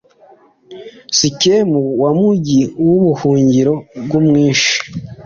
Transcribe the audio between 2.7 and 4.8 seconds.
w'ubuhungiro bw'umwishi